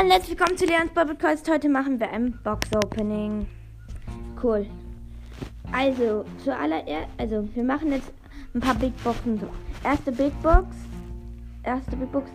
Herzlich 0.00 0.38
willkommen 0.38 0.56
zu 0.56 0.64
Leons 0.64 0.92
Podcast. 0.92 1.50
Heute 1.50 1.68
machen 1.68 1.98
wir 1.98 2.08
ein 2.10 2.38
Box-Opening. 2.44 3.48
Cool. 4.40 4.64
Also, 5.72 6.24
zuallererst, 6.42 7.08
also, 7.18 7.48
wir 7.52 7.64
machen 7.64 7.90
jetzt 7.90 8.12
ein 8.54 8.60
paar 8.60 8.76
Big 8.76 8.92
Boxen. 9.02 9.42
Erste 9.82 10.12
Big 10.12 10.32
Box. 10.40 10.68
Erste 11.64 11.96
Big 11.96 12.12
Box. 12.12 12.30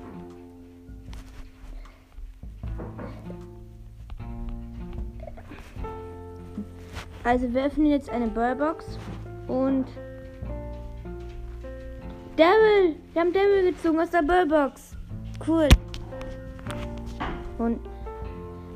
Also, 7.23 7.54
wir 7.54 7.66
öffnen 7.66 7.88
jetzt 7.88 8.09
eine 8.09 8.27
Burrbox 8.27 9.00
und. 9.48 9.86
Devil! 12.38 12.97
Wir 13.14 13.21
haben 13.21 13.32
Devil 13.32 13.71
gezogen 13.71 14.01
aus 14.01 14.09
der 14.09 14.21
Burrbox. 14.21 14.97
Cool. 15.47 15.69
Und 17.57 17.80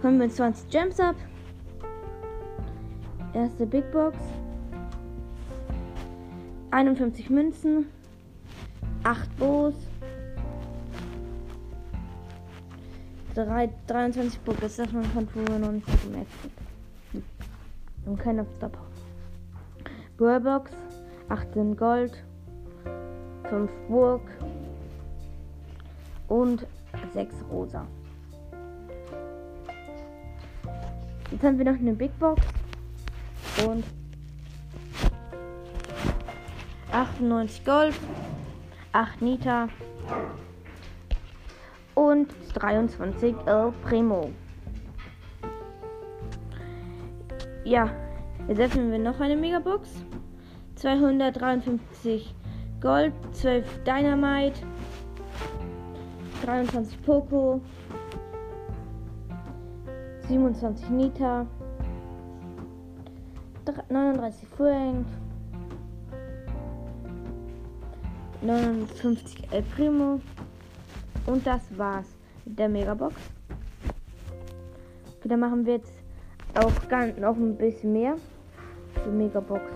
holen 0.03 0.17
wir 0.17 0.25
uns 0.25 0.35
20 0.35 0.69
Gems 0.69 0.99
ab. 0.99 1.15
Erste 3.33 3.65
Big 3.65 3.91
Box. 3.91 4.17
51 6.71 7.29
Münzen. 7.29 7.87
8 9.03 9.37
Boos. 9.37 9.75
3, 13.35 13.69
23 13.87 14.39
Book. 14.41 14.59
Das 14.59 14.77
darf 14.77 14.91
man 14.91 15.03
von 15.05 15.27
früher 15.27 15.59
noch 15.59 15.71
nicht 15.71 15.85
gemerkt. 16.03 16.31
Hm. 17.11 17.23
Wir 18.03 18.11
haben 18.11 18.17
keinen 18.17 18.47
Stop. 18.57 18.77
Burbox. 20.17 20.71
18 21.29 21.77
Gold. 21.77 22.23
5 23.49 23.71
Burg. 23.87 24.21
Und 26.27 26.65
6 27.13 27.35
Rosa. 27.51 27.85
Jetzt 31.31 31.43
haben 31.43 31.57
wir 31.57 31.65
noch 31.65 31.79
eine 31.79 31.93
Big 31.93 32.17
Box. 32.19 32.41
Und 33.65 33.83
98 36.91 37.65
Gold. 37.65 37.95
8 38.93 39.21
Nita. 39.21 39.67
Und 41.95 42.33
23 42.53 43.35
El 43.45 43.73
Primo. 43.83 44.31
Ja, 47.63 47.89
jetzt 48.47 48.59
öffnen 48.61 48.91
wir 48.91 48.99
noch 48.99 49.19
eine 49.19 49.35
Megabox. 49.35 49.89
253 50.75 52.33
Gold, 52.79 53.13
12 53.33 53.83
Dynamite, 53.83 54.61
23 56.45 57.01
Poco, 57.01 57.59
27 60.27 60.89
Nita, 60.89 61.45
39 63.89 64.47
Frank, 64.57 65.05
59 68.41 69.47
El 69.51 69.63
Primo 69.63 70.19
und 71.25 71.47
das 71.47 71.61
war's 71.77 72.07
mit 72.45 72.59
der 72.59 72.67
Megabox. 72.67 73.15
Okay, 75.17 75.29
dann 75.29 75.39
machen 75.39 75.65
wir 75.65 75.75
jetzt 75.75 75.93
auch 76.55 76.71
noch 77.19 77.35
ein 77.37 77.55
bisschen 77.55 77.93
mehr 77.93 78.15
für 79.03 79.09
Megabox. 79.09 79.71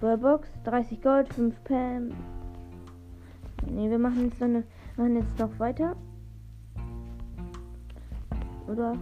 Box 0.00 0.48
30 0.64 1.02
Gold, 1.02 1.32
5 1.34 1.64
Pam, 1.64 2.10
Ne, 3.70 3.88
wir 3.88 3.98
machen 3.98 4.24
jetzt, 4.24 4.42
eine, 4.42 4.64
machen 4.96 5.16
jetzt 5.16 5.38
noch 5.38 5.58
weiter. 5.58 5.96
Oder? 8.66 8.96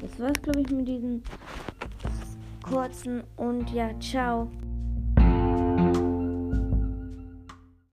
Das 0.00 0.20
war's, 0.20 0.42
glaube 0.42 0.60
ich, 0.60 0.70
mit 0.70 0.88
diesen 0.88 1.22
kurzen 2.62 3.22
und 3.36 3.70
ja, 3.72 3.90
ciao. 4.00 4.48